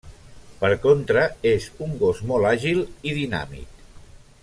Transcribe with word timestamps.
Per 0.61 0.69
contra, 0.85 1.25
és 1.51 1.67
un 1.89 1.93
gos 2.01 2.23
molt 2.31 2.51
àgil 2.55 2.83
i 3.11 3.15
dinàmic. 3.23 3.87